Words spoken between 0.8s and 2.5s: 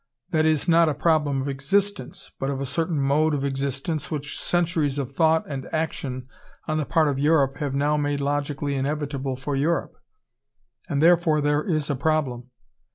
a problem of existence, but